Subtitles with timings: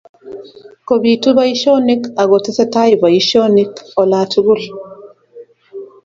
[0.87, 4.61] Kobitu boishonik ako tesetai boishonik olatukul